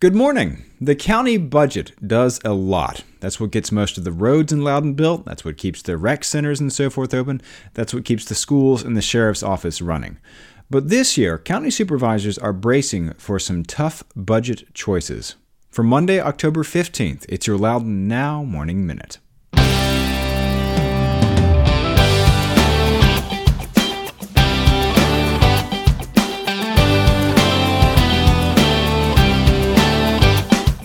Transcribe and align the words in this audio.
Good 0.00 0.14
morning. 0.14 0.64
The 0.80 0.96
county 0.96 1.36
budget 1.36 1.92
does 2.08 2.40
a 2.42 2.54
lot. 2.54 3.04
That's 3.20 3.38
what 3.38 3.50
gets 3.50 3.70
most 3.70 3.98
of 3.98 4.04
the 4.04 4.12
roads 4.12 4.50
in 4.50 4.64
Loudoun 4.64 4.94
built. 4.94 5.26
That's 5.26 5.44
what 5.44 5.58
keeps 5.58 5.82
the 5.82 5.98
rec 5.98 6.24
centers 6.24 6.58
and 6.58 6.72
so 6.72 6.88
forth 6.88 7.12
open. 7.12 7.42
That's 7.74 7.92
what 7.92 8.06
keeps 8.06 8.24
the 8.24 8.34
schools 8.34 8.82
and 8.82 8.96
the 8.96 9.02
sheriff's 9.02 9.42
office 9.42 9.82
running. 9.82 10.16
But 10.70 10.88
this 10.88 11.18
year, 11.18 11.36
county 11.36 11.70
supervisors 11.70 12.38
are 12.38 12.54
bracing 12.54 13.12
for 13.18 13.38
some 13.38 13.62
tough 13.62 14.02
budget 14.16 14.72
choices. 14.72 15.34
For 15.68 15.82
Monday, 15.82 16.18
October 16.18 16.62
15th, 16.62 17.26
it's 17.28 17.46
your 17.46 17.58
Loudoun 17.58 18.08
Now 18.08 18.42
Morning 18.42 18.86
Minute. 18.86 19.18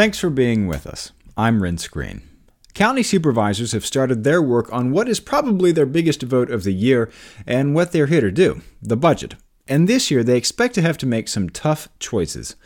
Thanks 0.00 0.18
for 0.18 0.30
being 0.30 0.66
with 0.66 0.86
us. 0.86 1.12
I'm 1.36 1.60
Renss 1.60 1.90
Greene. 1.90 2.22
County 2.72 3.02
supervisors 3.02 3.72
have 3.72 3.84
started 3.84 4.24
their 4.24 4.40
work 4.40 4.72
on 4.72 4.92
what 4.92 5.10
is 5.10 5.20
probably 5.20 5.72
their 5.72 5.84
biggest 5.84 6.22
vote 6.22 6.50
of 6.50 6.64
the 6.64 6.72
year 6.72 7.10
and 7.46 7.74
what 7.74 7.92
they're 7.92 8.06
here 8.06 8.22
to 8.22 8.30
do 8.30 8.62
the 8.80 8.96
budget. 8.96 9.34
And 9.70 9.88
this 9.88 10.10
year, 10.10 10.24
they 10.24 10.36
expect 10.36 10.74
to 10.74 10.82
have 10.82 10.98
to 10.98 11.06
make 11.06 11.28
some 11.28 11.48
tough 11.48 11.88
choices. 12.00 12.56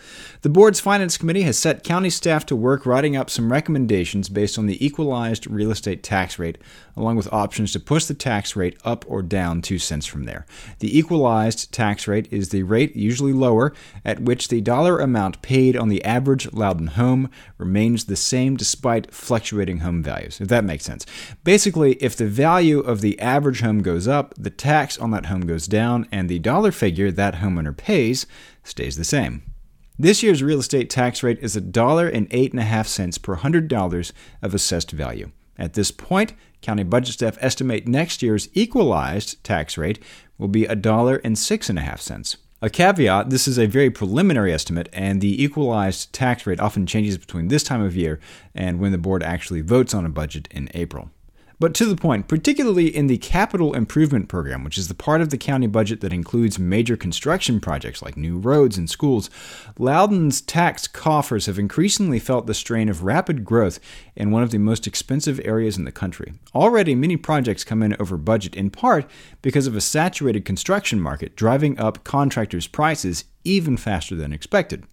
The 0.41 0.48
board's 0.48 0.80
finance 0.80 1.19
committee 1.19 1.42
has 1.42 1.58
set 1.58 1.84
county 1.84 2.08
staff 2.08 2.47
to 2.47 2.56
work 2.56 2.86
writing 2.86 3.14
up 3.14 3.28
some 3.28 3.52
recommendations 3.52 4.30
based 4.30 4.58
on 4.58 4.64
the 4.64 4.84
equalized 4.84 5.47
real 5.47 5.70
estate 5.70 6.02
tax 6.02 6.38
rate, 6.38 6.56
along 6.97 7.16
with 7.16 7.30
options 7.30 7.72
to 7.72 7.80
push 7.80 8.06
the 8.06 8.14
tax 8.14 8.56
rate 8.56 8.78
up 8.86 9.05
or 9.06 9.20
down 9.20 9.60
two 9.60 9.78
cents 9.78 10.06
from 10.06 10.25
there. 10.25 10.47
The 10.78 10.98
equalized 10.98 11.72
tax 11.72 12.08
rate 12.08 12.27
is 12.30 12.48
the 12.48 12.62
rate, 12.62 12.97
usually 12.97 13.34
lower, 13.34 13.75
at 14.02 14.20
which 14.20 14.48
the 14.48 14.62
dollar 14.62 14.98
amount 14.98 15.42
paid 15.42 15.77
on 15.77 15.91
the 15.91 16.02
average 16.06 16.50
Loudoun 16.55 16.86
home 16.88 17.30
remains 17.58 18.05
the 18.05 18.16
same 18.16 18.56
despite 18.56 19.12
fluctuating 19.12 19.80
home 19.80 20.02
values, 20.02 20.41
if 20.41 20.48
that 20.48 20.64
makes 20.64 20.84
sense. 20.84 21.05
Basically, 21.42 21.97
if 21.97 22.16
the 22.16 22.28
value 22.28 22.80
of 22.80 23.02
the 23.02 23.20
average 23.20 23.60
home 23.60 23.82
goes 23.82 24.08
up, 24.08 24.32
the 24.38 24.48
tax 24.48 24.97
on 24.97 25.10
that 25.10 25.27
home 25.27 25.42
goes 25.42 25.66
down, 25.66 26.08
and 26.10 26.30
the 26.30 26.38
dollar 26.38 26.72
figure 26.72 26.94
that 27.12 27.37
homeowner 27.37 27.77
pays 27.77 28.27
stays 28.62 28.97
the 28.97 29.05
same. 29.05 29.42
This 29.98 30.23
year's 30.23 30.42
real 30.42 30.59
estate 30.59 30.91
tax 30.91 31.23
rate 31.23 31.39
is 31.41 31.55
a 31.55 31.61
dollar 31.61 32.09
and 32.09 32.27
eight 32.33 32.50
and 32.50 32.59
a 32.59 32.64
half 32.64 32.89
cents 32.89 33.17
per 33.17 33.37
hundred 33.37 33.69
dollars 33.69 34.12
of 34.42 34.55
assessed 34.55 34.91
value. 34.91 35.31
At 35.56 35.75
this 35.75 35.91
point, 35.91 36.34
county 36.62 36.83
budget 36.83 37.15
staff 37.15 37.39
estimate 37.41 37.87
next 37.87 38.22
year's 38.22 38.48
equalized 38.55 39.42
tax 39.45 39.78
rate 39.78 40.03
will 40.37 40.48
be 40.48 40.65
a 40.65 40.75
dollar 40.75 41.20
and 41.22 41.39
six 41.39 41.70
and 41.70 41.78
a 41.78 41.83
half 41.83 42.00
cents. 42.00 42.39
A 42.61 42.70
caveat 42.70 43.31
this 43.31 43.47
is 43.47 43.59
a 43.59 43.67
very 43.67 43.91
preliminary 43.91 44.53
estimate, 44.53 44.89
and 44.92 45.20
the 45.20 45.42
equalized 45.42 46.12
tax 46.12 46.47
rate 46.47 46.61
often 46.61 46.87
changes 46.87 47.19
between 47.19 47.49
this 47.49 47.62
time 47.62 47.82
of 47.82 47.94
year 47.94 48.19
and 48.55 48.81
when 48.81 48.91
the 48.91 48.99
board 48.99 49.22
actually 49.22 49.61
votes 49.61 49.94
on 49.94 50.06
a 50.06 50.09
budget 50.09 50.49
in 50.50 50.71
April. 50.75 51.11
But 51.60 51.75
to 51.75 51.87
the 51.87 51.97
point, 51.97 52.28
particularly 52.28 52.94
in 52.94 53.06
the 53.06 53.19
capital 53.19 53.75
improvement 53.75 54.28
program, 54.28 54.65
which 54.65 54.76
is 54.76 54.88
the 54.88 54.94
part 54.94 55.20
of 55.20 55.31
the 55.31 55.38
county 55.38 55.66
budget 55.66 56.00
that 56.00 56.12
includes 56.12 56.59
major 56.59 56.97
construction 56.97 57.60
projects 57.60 58.03
like 58.03 58.16
new 58.16 58.38
roads 58.38 58.76
and 58.76 58.91
schools, 58.91 59.31
Loudoun's 59.78 60.41
tax 60.41 60.87
coffers 60.87 61.47
have 61.47 61.59
increasingly 61.59 62.19
felt 62.19 62.47
the 62.47 62.54
strain 62.54 62.88
of 62.88 63.04
rapid 63.04 63.44
growth 63.44 63.78
in 64.16 64.31
one 64.31 64.43
of 64.43 64.50
the 64.50 64.59
most 64.59 64.87
expensive 64.87 65.41
areas 65.44 65.78
in 65.78 65.84
the 65.84 65.93
country. 65.93 66.34
Already, 66.54 66.94
many 66.94 67.16
projects 67.16 67.64
come 67.64 67.82
in 67.82 67.97
over 68.00 68.16
budget, 68.16 68.54
in 68.56 68.70
part 68.70 69.09
because 69.43 69.66
of 69.66 69.76
a 69.76 69.81
saturated 69.81 70.44
construction 70.44 71.00
market 71.00 71.37
driving 71.37 71.78
up 71.78 72.04
contractors' 72.04 72.66
prices 72.66 73.25
even 73.44 73.76
faster 73.76 74.14
than 74.14 74.32
expected. 74.32 74.84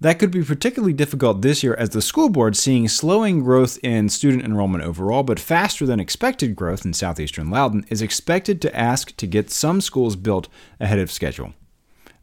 That 0.00 0.18
could 0.18 0.30
be 0.30 0.42
particularly 0.42 0.92
difficult 0.92 1.42
this 1.42 1.62
year 1.62 1.74
as 1.74 1.90
the 1.90 2.02
school 2.02 2.28
board 2.28 2.56
seeing 2.56 2.88
slowing 2.88 3.42
growth 3.42 3.78
in 3.82 4.08
student 4.08 4.44
enrollment 4.44 4.84
overall, 4.84 5.22
but 5.22 5.38
faster 5.38 5.86
than 5.86 6.00
expected 6.00 6.56
growth 6.56 6.84
in 6.84 6.92
southeastern 6.92 7.50
Loudoun 7.50 7.84
is 7.88 8.02
expected 8.02 8.60
to 8.62 8.76
ask 8.76 9.16
to 9.16 9.26
get 9.26 9.50
some 9.50 9.80
schools 9.80 10.16
built 10.16 10.48
ahead 10.80 10.98
of 10.98 11.10
schedule. 11.10 11.52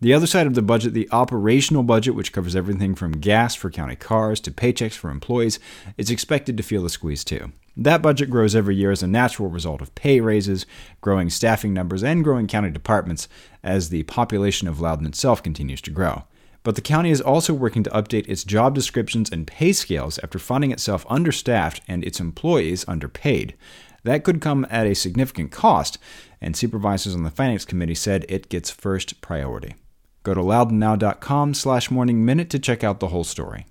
The 0.02 0.14
other 0.14 0.28
side 0.28 0.48
of 0.48 0.54
the 0.54 0.62
budget, 0.62 0.94
the 0.94 1.10
operational 1.12 1.84
budget, 1.84 2.16
which 2.16 2.32
covers 2.32 2.56
everything 2.56 2.96
from 2.96 3.20
gas 3.20 3.54
for 3.54 3.70
county 3.70 3.98
cars 3.98 4.40
to 4.42 4.52
paychecks 4.52 4.94
for 4.94 5.10
employees, 5.10 5.60
is 5.98 6.10
expected 6.10 6.56
to 6.56 6.64
feel 6.64 6.84
the 6.84 6.90
squeeze 6.90 7.26
too. 7.26 7.52
That 7.76 8.02
budget 8.02 8.30
grows 8.30 8.56
every 8.56 8.76
year 8.76 8.92
as 8.92 9.04
a 9.04 9.08
natural 9.08 9.50
result 9.50 9.82
of 9.82 9.94
pay 9.96 10.22
raises, 10.22 10.66
growing 11.02 11.30
staffing 11.30 11.74
numbers, 11.74 12.04
and 12.04 12.24
growing 12.24 12.48
county 12.48 12.70
departments 12.70 13.28
as 13.62 13.90
the 13.90 14.04
population 14.04 14.68
of 14.70 14.80
Loudoun 14.80 15.06
itself 15.06 15.44
continues 15.44 15.82
to 15.82 15.92
grow. 15.92 16.24
But 16.64 16.76
the 16.76 16.82
county 16.82 17.10
is 17.10 17.22
also 17.22 17.54
working 17.54 17.84
to 17.84 17.90
update 17.92 18.28
its 18.28 18.44
job 18.44 18.76
descriptions 18.76 19.30
and 19.30 19.48
pay 19.48 19.72
scales 19.72 20.20
after 20.20 20.40
finding 20.40 20.72
itself 20.72 21.06
understaffed 21.10 21.82
and 21.88 22.04
its 22.04 22.20
employees 22.20 22.86
underpaid. 22.88 23.56
That 24.04 24.24
could 24.24 24.42
come 24.42 24.66
at 24.70 24.88
a 24.88 24.96
significant 24.96 25.52
cost, 25.52 25.98
and 26.42 26.56
supervisors 26.56 27.16
on 27.16 27.24
the 27.24 27.30
finance 27.30 27.66
committee 27.66 27.96
said 27.96 28.26
it 28.30 28.50
gets 28.50 28.70
first 28.70 29.22
priority. 29.22 29.76
Go 30.24 30.34
to 30.34 30.42
loudounnow.com 30.42 31.54
slash 31.54 31.90
morning 31.90 32.26
minute 32.26 32.50
to 32.50 32.60
check 32.60 32.84
out 32.84 33.00
the 33.00 33.08
whole 33.08 33.24
story. 33.24 33.66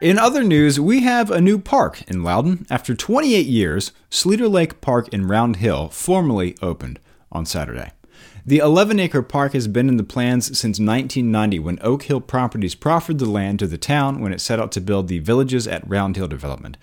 In 0.00 0.18
other 0.18 0.42
news, 0.42 0.80
we 0.80 1.00
have 1.00 1.30
a 1.30 1.42
new 1.42 1.58
park 1.58 2.02
in 2.08 2.24
Loudoun. 2.24 2.64
After 2.70 2.94
28 2.94 3.44
years, 3.44 3.92
Sleeter 4.10 4.50
Lake 4.50 4.80
Park 4.80 5.08
in 5.08 5.28
Round 5.28 5.56
Hill 5.56 5.90
formally 5.90 6.56
opened 6.62 6.98
on 7.30 7.44
Saturday. 7.44 7.92
The 8.46 8.58
11 8.58 8.98
acre 8.98 9.20
park 9.20 9.52
has 9.52 9.68
been 9.68 9.90
in 9.90 9.98
the 9.98 10.02
plans 10.02 10.46
since 10.46 10.80
1990 10.80 11.58
when 11.58 11.78
Oak 11.82 12.04
Hill 12.04 12.22
Properties 12.22 12.74
proffered 12.74 13.18
the 13.18 13.26
land 13.26 13.58
to 13.58 13.66
the 13.66 13.76
town 13.76 14.20
when 14.20 14.32
it 14.32 14.40
set 14.40 14.58
out 14.58 14.72
to 14.72 14.80
build 14.80 15.08
the 15.08 15.18
Villages 15.18 15.68
at 15.68 15.88
Round 15.88 16.16
Hill 16.16 16.26
development. 16.26 16.78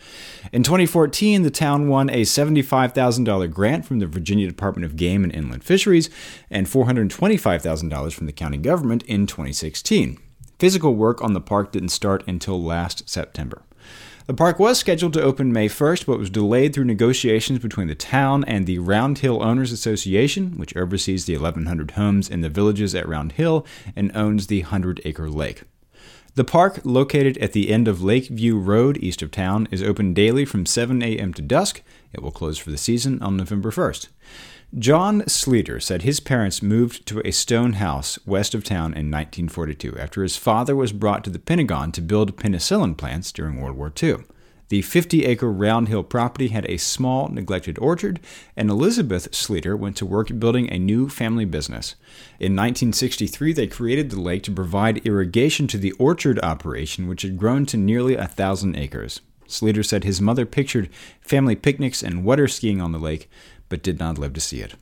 In 0.53 0.61
2014, 0.61 1.41
the 1.41 1.49
town 1.49 1.87
won 1.87 2.11
a 2.11 2.21
$75,000 2.21 3.51
grant 3.51 3.85
from 3.85 3.97
the 3.97 4.05
Virginia 4.05 4.45
Department 4.45 4.85
of 4.85 4.95
Game 4.95 5.23
and 5.23 5.33
Inland 5.33 5.63
Fisheries 5.63 6.11
and 6.51 6.67
$425,000 6.67 8.13
from 8.13 8.27
the 8.27 8.33
county 8.33 8.57
government 8.57 9.01
in 9.03 9.25
2016. 9.25 10.19
Physical 10.59 10.93
work 10.93 11.23
on 11.23 11.33
the 11.33 11.41
park 11.41 11.71
didn't 11.71 11.89
start 11.89 12.23
until 12.27 12.61
last 12.61 13.09
September. 13.09 13.63
The 14.27 14.33
park 14.33 14.59
was 14.59 14.77
scheduled 14.77 15.13
to 15.13 15.21
open 15.21 15.53
May 15.53 15.69
1st, 15.69 16.05
but 16.05 16.19
was 16.19 16.29
delayed 16.29 16.73
through 16.73 16.83
negotiations 16.83 17.59
between 17.59 17.87
the 17.87 17.95
town 17.95 18.43
and 18.43 18.65
the 18.65 18.77
Round 18.77 19.19
Hill 19.19 19.41
Owners 19.41 19.71
Association, 19.71 20.57
which 20.57 20.75
oversees 20.75 21.23
the 21.23 21.37
1,100 21.37 21.91
homes 21.91 22.29
in 22.29 22.41
the 22.41 22.49
villages 22.49 22.93
at 22.93 23.07
Round 23.07 23.31
Hill 23.31 23.65
and 23.95 24.11
owns 24.13 24.47
the 24.47 24.63
100 24.63 24.99
acre 25.05 25.29
lake. 25.29 25.63
The 26.35 26.43
park, 26.43 26.81
located 26.83 27.37
at 27.37 27.53
the 27.53 27.71
end 27.71 27.87
of 27.87 28.03
Lakeview 28.03 28.57
Road 28.57 28.97
east 28.97 29.21
of 29.21 29.31
town, 29.31 29.65
is 29.71 29.81
open 29.81 30.13
daily 30.13 30.43
from 30.43 30.65
7 30.65 31.01
a.m. 31.01 31.33
to 31.33 31.41
dusk. 31.41 31.81
It 32.11 32.21
will 32.21 32.31
close 32.31 32.57
for 32.57 32.69
the 32.69 32.77
season 32.77 33.21
on 33.21 33.37
November 33.37 33.71
1st. 33.71 34.09
John 34.77 35.21
Sleeter 35.21 35.81
said 35.81 36.01
his 36.01 36.19
parents 36.19 36.61
moved 36.61 37.05
to 37.07 37.21
a 37.25 37.31
stone 37.31 37.73
house 37.73 38.19
west 38.25 38.53
of 38.53 38.65
town 38.65 38.87
in 38.87 39.09
1942 39.09 39.97
after 39.97 40.21
his 40.21 40.35
father 40.35 40.75
was 40.75 40.91
brought 40.91 41.23
to 41.23 41.29
the 41.29 41.39
Pentagon 41.39 41.93
to 41.93 42.01
build 42.01 42.35
penicillin 42.35 42.97
plants 42.97 43.31
during 43.31 43.61
World 43.61 43.77
War 43.77 43.93
II. 44.03 44.17
The 44.67 44.81
50 44.81 45.23
acre 45.23 45.49
Round 45.49 45.87
Hill 45.87 46.03
property 46.03 46.49
had 46.49 46.65
a 46.69 46.75
small, 46.75 47.29
neglected 47.29 47.79
orchard, 47.79 48.19
and 48.57 48.69
Elizabeth 48.69 49.33
Sleeter 49.33 49.77
went 49.77 49.95
to 49.97 50.05
work 50.05 50.37
building 50.37 50.69
a 50.69 50.77
new 50.77 51.07
family 51.07 51.45
business. 51.45 51.95
In 52.37 52.53
1963, 52.53 53.53
they 53.53 53.67
created 53.67 54.09
the 54.09 54.19
lake 54.19 54.43
to 54.43 54.51
provide 54.51 55.05
irrigation 55.05 55.67
to 55.67 55.77
the 55.77 55.93
orchard 55.93 56.37
operation, 56.43 57.07
which 57.07 57.21
had 57.21 57.37
grown 57.37 57.65
to 57.67 57.77
nearly 57.77 58.15
a 58.15 58.27
thousand 58.27 58.75
acres. 58.75 59.21
Sleeter 59.47 59.83
said 59.83 60.03
his 60.03 60.19
mother 60.19 60.45
pictured 60.45 60.89
family 61.21 61.55
picnics 61.55 62.03
and 62.03 62.25
water 62.25 62.49
skiing 62.49 62.81
on 62.81 62.91
the 62.91 62.99
lake, 62.99 63.29
but 63.69 63.83
did 63.83 63.99
not 63.99 64.17
live 64.17 64.33
to 64.33 64.41
see 64.41 64.61
it. 64.61 64.75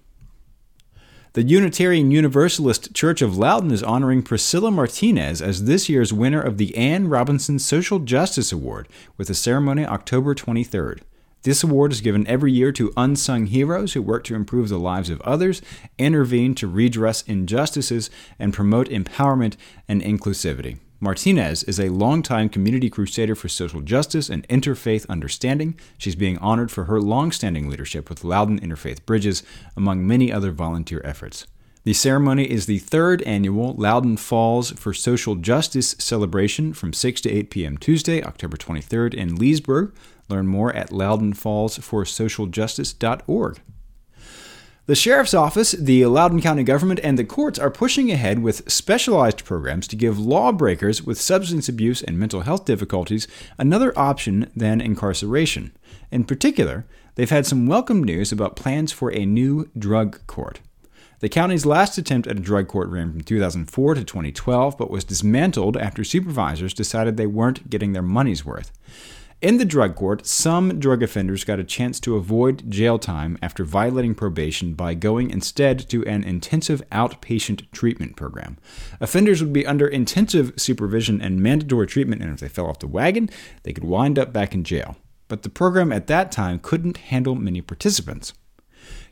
The 1.34 1.44
Unitarian 1.44 2.12
Universalist 2.12 2.94
Church 2.94 3.22
of 3.22 3.38
Loudoun 3.38 3.72
is 3.72 3.84
honoring 3.84 4.24
Priscilla 4.24 4.72
Martinez 4.72 5.42
as 5.42 5.66
this 5.66 5.90
year's 5.90 6.14
winner 6.14 6.40
of 6.40 6.58
the 6.58 6.74
Ann 6.78 7.10
Robinson 7.10 7.60
Social 7.60 8.00
Justice 8.00 8.54
Award 8.54 8.88
with 9.18 9.30
a 9.30 9.34
ceremony 9.34 9.86
October 9.86 10.34
23rd. 10.34 11.02
This 11.44 11.62
award 11.62 11.92
is 11.92 12.00
given 12.00 12.26
every 12.26 12.54
year 12.54 12.72
to 12.72 12.94
unsung 12.96 13.48
heroes 13.48 13.94
who 13.94 14.02
work 14.02 14.24
to 14.24 14.36
improve 14.36 14.70
the 14.70 14.80
lives 14.80 15.10
of 15.10 15.22
others, 15.22 15.62
intervene 15.98 16.56
to 16.56 16.68
redress 16.68 17.22
injustices, 17.24 18.10
and 18.40 18.54
promote 18.54 18.88
empowerment 18.88 19.58
and 19.90 20.02
inclusivity. 20.02 20.80
Martinez 21.06 21.64
is 21.64 21.80
a 21.80 21.88
longtime 21.90 22.50
community 22.50 22.90
crusader 22.90 23.36
for 23.36 23.48
social 23.48 23.82
justice 23.82 24.28
and 24.28 24.48
interfaith 24.48 25.08
understanding. 25.08 25.80
She's 26.00 26.16
being 26.16 26.40
honored 26.40 26.72
for 26.72 26.86
her 26.86 27.00
longstanding 27.00 27.70
leadership 27.70 28.10
with 28.10 28.24
Loudoun 28.24 28.60
Interfaith 28.60 29.06
Bridges, 29.06 29.44
among 29.78 30.08
many 30.08 30.32
other 30.32 30.50
volunteer 30.50 31.04
efforts. 31.06 31.46
The 31.84 31.94
ceremony 31.94 32.50
is 32.50 32.66
the 32.66 32.80
third 32.80 33.22
annual 33.22 33.76
Loudoun 33.76 34.18
Falls 34.18 34.72
for 34.72 34.96
Social 34.96 35.36
Justice 35.36 35.96
celebration 36.00 36.74
from 36.74 36.92
6 36.92 37.22
to 37.22 37.30
8 37.30 37.52
p.m. 37.52 37.78
Tuesday, 37.78 38.24
October 38.24 38.58
23rd 38.58 39.14
in 39.14 39.36
Leesburg. 39.36 39.94
Learn 40.28 40.48
more 40.48 40.74
at 40.74 40.90
loudounfallsforsocialjustice.org. 40.90 43.60
The 44.88 44.94
Sheriff's 44.94 45.34
Office, 45.34 45.72
the 45.72 46.06
Loudoun 46.06 46.44
County 46.44 46.64
government, 46.64 47.00
and 47.02 47.18
the 47.18 47.24
courts 47.24 47.58
are 47.58 47.72
pushing 47.72 48.12
ahead 48.12 48.44
with 48.44 48.72
specialized 48.72 49.44
programs 49.44 49.88
to 49.88 49.96
give 49.96 50.20
lawbreakers 50.20 51.02
with 51.02 51.20
substance 51.20 51.68
abuse 51.68 52.04
and 52.04 52.20
mental 52.20 52.42
health 52.42 52.66
difficulties 52.66 53.28
another 53.58 53.98
option 53.98 54.52
than 54.56 54.82
incarceration. 54.82 55.76
In 56.12 56.24
particular, 56.24 56.86
they've 57.16 57.32
had 57.32 57.48
some 57.48 57.66
welcome 57.66 58.04
news 58.04 58.32
about 58.32 58.56
plans 58.56 58.92
for 58.92 59.12
a 59.12 59.26
new 59.26 59.72
drug 59.76 60.20
court. 60.28 60.60
The 61.20 61.30
county's 61.30 61.66
last 61.66 61.98
attempt 61.98 62.28
at 62.28 62.38
a 62.38 62.40
drug 62.40 62.68
court 62.68 62.90
ran 62.90 63.12
from 63.12 63.22
2004 63.22 63.96
to 63.96 64.04
2012, 64.04 64.78
but 64.78 64.92
was 64.92 65.04
dismantled 65.04 65.78
after 65.78 66.04
supervisors 66.04 66.76
decided 66.76 67.18
they 67.18 67.26
weren't 67.26 67.72
getting 67.72 67.94
their 67.94 68.04
money's 68.04 68.46
worth. 68.46 68.72
In 69.42 69.58
the 69.58 69.66
drug 69.66 69.96
court, 69.96 70.26
some 70.26 70.80
drug 70.80 71.04
offenders 71.04 71.44
got 71.44 71.60
a 71.60 71.64
chance 71.64 72.00
to 72.00 72.16
avoid 72.16 72.72
jail 72.72 72.98
time 72.98 73.38
after 73.42 73.66
violating 73.66 74.16
probation 74.16 74.74
by 74.74 74.94
going 74.94 75.30
instead 75.30 75.78
to 75.90 76.06
an 76.06 76.24
intensive 76.24 76.82
outpatient 76.90 77.70
treatment 77.72 78.16
program. 78.16 78.58
Offenders 79.02 79.44
would 79.44 79.52
be 79.52 79.68
under 79.68 79.88
intensive 79.88 80.54
supervision 80.56 81.22
and 81.22 81.44
mandatory 81.44 81.86
treatment, 81.86 82.22
and 82.22 82.32
if 82.32 82.40
they 82.40 82.48
fell 82.48 82.68
off 82.68 82.80
the 82.80 82.88
wagon, 82.88 83.30
they 83.64 83.74
could 83.74 83.84
wind 83.84 84.18
up 84.18 84.32
back 84.32 84.56
in 84.56 84.64
jail. 84.64 84.96
But 85.28 85.44
the 85.44 85.50
program 85.50 85.92
at 85.92 86.08
that 86.08 86.32
time 86.32 86.60
couldn't 86.60 86.98
handle 86.98 87.36
many 87.36 87.62
participants. 87.62 88.34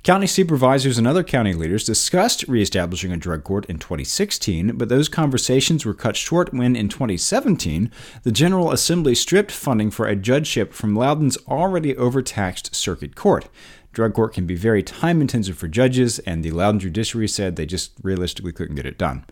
County 0.04 0.28
supervisors 0.28 0.98
and 0.98 1.08
other 1.08 1.24
county 1.24 1.54
leaders 1.54 1.86
discussed 1.86 2.44
reestablishing 2.50 3.14
a 3.14 3.18
drug 3.18 3.46
court 3.46 3.66
in 3.68 3.80
2016, 3.80 4.76
but 4.76 4.90
those 4.90 5.08
conversations 5.08 5.86
were 5.86 5.94
cut 5.94 6.18
short 6.18 6.54
when, 6.54 6.76
in 6.76 6.90
2017, 6.90 7.90
the 8.24 8.32
General 8.34 8.74
Assembly 8.74 9.16
stripped 9.16 9.50
funding 9.50 9.90
for 9.90 10.06
a 10.06 10.18
judgeship 10.18 10.74
from 10.74 10.94
Loudoun's 10.94 11.38
already 11.48 11.96
overtaxed 11.96 12.76
circuit 12.76 13.16
court. 13.16 13.48
Drug 13.94 14.14
court 14.14 14.34
can 14.34 14.46
be 14.46 14.56
very 14.56 14.84
time 14.84 15.22
intensive 15.22 15.58
for 15.58 15.70
judges, 15.70 16.20
and 16.20 16.44
the 16.44 16.52
Loudoun 16.52 16.82
judiciary 16.82 17.30
said 17.30 17.56
they 17.56 17.66
just 17.66 17.94
realistically 18.04 18.52
couldn't 18.52 18.76
get 18.76 18.86
it 18.86 18.98
done. 18.98 19.24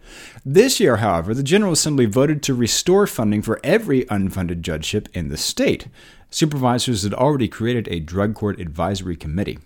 This 0.46 0.80
year, 0.80 0.98
however, 0.98 1.34
the 1.34 1.44
General 1.44 1.74
Assembly 1.74 2.06
voted 2.06 2.42
to 2.44 2.54
restore 2.54 3.08
funding 3.08 3.42
for 3.42 3.60
every 3.62 4.06
unfunded 4.06 4.62
judgeship 4.62 5.10
in 5.14 5.28
the 5.28 5.36
state. 5.36 5.88
Supervisors 6.30 7.04
had 7.04 7.14
already 7.14 7.50
created 7.50 7.90
a 7.90 8.00
drug 8.00 8.36
court 8.36 8.58
advisory 8.58 9.18
committee. 9.18 9.60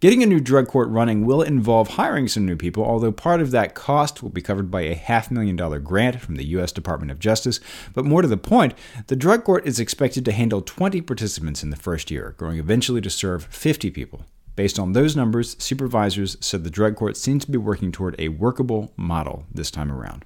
Getting 0.00 0.22
a 0.22 0.26
new 0.26 0.40
drug 0.40 0.66
court 0.66 0.88
running 0.88 1.24
will 1.24 1.42
involve 1.42 1.90
hiring 1.90 2.26
some 2.26 2.44
new 2.44 2.56
people, 2.56 2.84
although 2.84 3.12
part 3.12 3.40
of 3.40 3.52
that 3.52 3.74
cost 3.74 4.22
will 4.22 4.30
be 4.30 4.42
covered 4.42 4.70
by 4.70 4.82
a 4.82 4.94
half 4.94 5.30
million 5.30 5.54
dollar 5.54 5.78
grant 5.78 6.20
from 6.20 6.34
the 6.34 6.46
U.S. 6.46 6.72
Department 6.72 7.12
of 7.12 7.18
Justice. 7.18 7.60
But 7.94 8.04
more 8.04 8.22
to 8.22 8.28
the 8.28 8.36
point, 8.36 8.74
the 9.06 9.16
drug 9.16 9.44
court 9.44 9.66
is 9.66 9.78
expected 9.78 10.24
to 10.24 10.32
handle 10.32 10.60
20 10.60 11.00
participants 11.02 11.62
in 11.62 11.70
the 11.70 11.76
first 11.76 12.10
year, 12.10 12.34
growing 12.36 12.58
eventually 12.58 13.00
to 13.00 13.10
serve 13.10 13.44
50 13.44 13.90
people. 13.90 14.24
Based 14.56 14.78
on 14.78 14.92
those 14.92 15.14
numbers, 15.14 15.54
supervisors 15.62 16.36
said 16.40 16.64
the 16.64 16.70
drug 16.70 16.96
court 16.96 17.16
seems 17.16 17.44
to 17.44 17.50
be 17.50 17.58
working 17.58 17.92
toward 17.92 18.16
a 18.18 18.28
workable 18.28 18.92
model 18.96 19.44
this 19.52 19.70
time 19.70 19.92
around. 19.92 20.24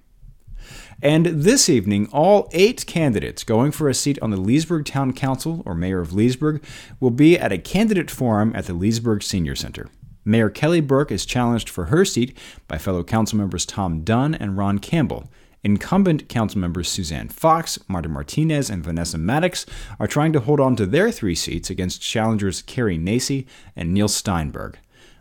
And 1.02 1.24
this 1.26 1.70
evening, 1.70 2.08
all 2.12 2.48
eight 2.52 2.84
candidates 2.86 3.42
going 3.42 3.72
for 3.72 3.88
a 3.88 3.94
seat 3.94 4.18
on 4.20 4.30
the 4.30 4.36
Leesburg 4.36 4.84
Town 4.84 5.14
Council 5.14 5.62
or 5.64 5.74
Mayor 5.74 6.00
of 6.00 6.12
Leesburg 6.12 6.62
will 7.00 7.10
be 7.10 7.38
at 7.38 7.52
a 7.52 7.58
candidate 7.58 8.10
forum 8.10 8.52
at 8.54 8.66
the 8.66 8.74
Leesburg 8.74 9.22
Senior 9.22 9.54
Center. 9.54 9.88
Mayor 10.26 10.50
Kelly 10.50 10.82
Burke 10.82 11.10
is 11.10 11.24
challenged 11.24 11.70
for 11.70 11.86
her 11.86 12.04
seat 12.04 12.36
by 12.68 12.76
fellow 12.76 13.02
council 13.02 13.38
members 13.38 13.64
Tom 13.64 14.02
Dunn 14.04 14.34
and 14.34 14.58
Ron 14.58 14.78
Campbell. 14.78 15.30
Incumbent 15.64 16.28
council 16.28 16.60
members 16.60 16.88
Suzanne 16.88 17.28
Fox, 17.28 17.78
Marty 17.88 18.08
Martinez, 18.08 18.68
and 18.68 18.84
Vanessa 18.84 19.16
Maddox 19.16 19.64
are 19.98 20.06
trying 20.06 20.34
to 20.34 20.40
hold 20.40 20.60
on 20.60 20.76
to 20.76 20.84
their 20.84 21.10
three 21.10 21.34
seats 21.34 21.70
against 21.70 22.02
challengers 22.02 22.60
Carrie 22.60 22.98
Nacy 22.98 23.46
and 23.74 23.94
Neil 23.94 24.08
Steinberg. 24.08 24.78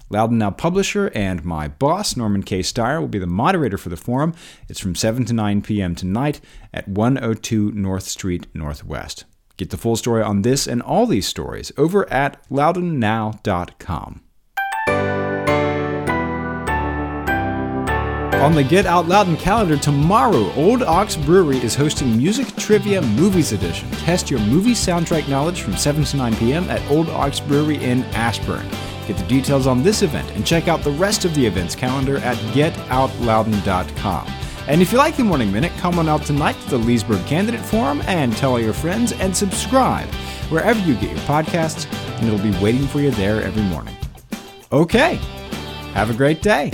Loudoun 0.10 0.38
Now 0.38 0.52
publisher 0.52 1.12
and 1.14 1.44
my 1.46 1.68
boss, 1.68 2.16
Norman 2.16 2.44
K. 2.44 2.60
Styer, 2.60 3.00
will 3.00 3.08
be 3.08 3.20
the 3.20 3.28
moderator 3.28 3.78
for 3.78 3.90
the 3.90 3.98
forum. 3.98 4.34
It's 4.68 4.80
from 4.80 4.96
7 4.96 5.26
to 5.26 5.34
9 5.34 5.62
p.m. 5.62 5.96
tonight 5.96 6.42
at 6.74 6.88
102 6.88 7.72
North 7.74 8.04
Street 8.04 8.48
Northwest. 8.54 9.26
Get 9.58 9.72
the 9.72 9.78
full 9.78 9.96
story 9.96 10.24
on 10.24 10.42
this 10.42 10.68
and 10.68 10.82
all 10.82 11.06
these 11.06 11.28
stories 11.28 11.72
over 11.78 12.10
at 12.12 12.42
loudounnow.com. 12.50 14.22
On 18.40 18.56
the 18.56 18.64
Get 18.64 18.86
Out 18.86 19.06
Loudoun 19.06 19.36
calendar 19.36 19.76
tomorrow, 19.76 20.50
Old 20.54 20.82
Ox 20.82 21.18
Brewery 21.18 21.58
is 21.58 21.76
hosting 21.76 22.16
Music 22.16 22.48
Trivia 22.56 23.02
Movies 23.02 23.52
Edition. 23.52 23.92
Test 23.92 24.32
your 24.32 24.40
movie 24.40 24.72
soundtrack 24.72 25.28
knowledge 25.28 25.62
from 25.62 25.76
7 25.76 26.06
to 26.06 26.16
9 26.16 26.36
p.m. 26.38 26.70
at 26.70 26.82
Old 26.90 27.10
Ox 27.10 27.42
Brewery 27.42 27.84
in 27.84 28.06
Ashburn. 28.16 28.66
Get 29.10 29.18
the 29.18 29.26
details 29.26 29.66
on 29.66 29.82
this 29.82 30.04
event 30.04 30.30
and 30.36 30.46
check 30.46 30.68
out 30.68 30.84
the 30.84 30.92
rest 30.92 31.26
of 31.26 31.34
the 31.34 31.44
events 31.44 31.74
calendar 31.74 32.18
at 32.18 32.38
getoutloudoun.com. 32.54 34.28
And 34.68 34.84
if 34.84 34.92
you 34.92 35.00
like 35.00 35.18
the 35.18 35.24
Morning 35.24 35.52
Minute, 35.52 35.72
come 35.78 35.98
on 35.98 36.08
out 36.08 36.22
tonight 36.26 36.56
to 36.66 36.70
the 36.70 36.78
Leesburg 36.78 37.26
Candidate 37.26 37.60
Forum 37.60 38.04
and 38.06 38.38
tell 38.38 38.52
all 38.52 38.60
your 38.60 38.72
friends 38.72 39.14
and 39.14 39.36
subscribe 39.36 40.08
wherever 40.52 40.80
you 40.82 40.94
get 40.94 41.10
your 41.10 41.20
podcasts, 41.22 41.92
and 42.20 42.28
it'll 42.28 42.38
be 42.38 42.56
waiting 42.64 42.86
for 42.86 43.00
you 43.00 43.10
there 43.10 43.42
every 43.42 43.64
morning. 43.64 43.96
Okay, 44.72 45.16
have 45.96 46.12
a 46.12 46.14
great 46.14 46.44
day. 46.44 46.72